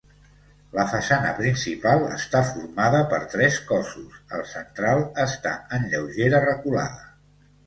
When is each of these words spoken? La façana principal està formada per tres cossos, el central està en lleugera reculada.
La 0.75 0.83
façana 0.93 1.33
principal 1.39 2.05
està 2.15 2.41
formada 2.51 3.01
per 3.11 3.19
tres 3.35 3.59
cossos, 3.73 4.17
el 4.39 4.43
central 4.55 5.03
està 5.27 5.53
en 5.79 5.87
lleugera 5.93 6.43
reculada. 6.49 7.07